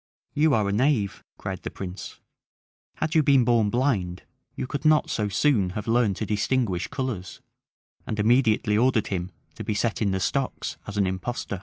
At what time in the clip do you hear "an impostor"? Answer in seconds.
10.97-11.59